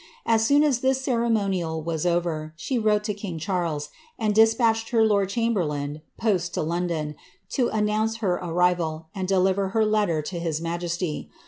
As 0.25 0.43
soon 0.43 0.63
as 0.63 0.79
this 0.79 1.05
eeremonial 1.05 1.83
was 1.85 2.07
over, 2.07 2.55
she 2.55 2.79
wrote 2.79 3.03
to 3.03 3.13
king 3.13 3.37
Charles, 3.37 3.89
and 4.17 4.33
despatched 4.33 4.89
her 4.89 5.03
lofd 5.03 5.27
chamberlain 5.29 6.01
post 6.17 6.55
to 6.55 6.63
London, 6.63 7.13
to 7.51 7.67
announce 7.69 8.15
her 8.17 8.33
arrival, 8.37 9.09
and 9.13 9.27
deliver 9.27 9.69
her 9.77 9.85
letter 9.85 10.23
to 10.23 10.39
his 10.39 10.59
majesty. 10.59 11.29